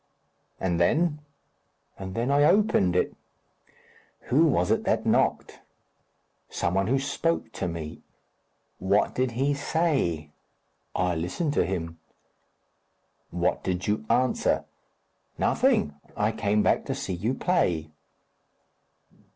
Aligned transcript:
"And 0.59 0.79
then?" 0.79 1.19
"And 1.95 2.15
then 2.15 2.31
I 2.31 2.45
opened 2.45 2.95
it." 2.95 3.15
"Who 4.31 4.45
was 4.47 4.71
it 4.71 4.83
that 4.85 5.05
knocked?" 5.05 5.59
"Some 6.49 6.73
one 6.73 6.87
who 6.87 6.97
spoke 6.97 7.51
to 7.51 7.67
me." 7.67 8.01
"What 8.79 9.13
did 9.13 9.33
he 9.37 9.53
say?" 9.53 10.31
"I 10.95 11.13
listened 11.13 11.53
to 11.53 11.65
him." 11.67 11.99
"What 13.29 13.63
did 13.63 13.85
you 13.85 14.03
answer?" 14.09 14.65
"Nothing. 15.37 15.93
I 16.17 16.31
came 16.31 16.63
back 16.63 16.83
to 16.85 16.95
see 16.95 17.13
you 17.13 17.35
play." 17.35 17.91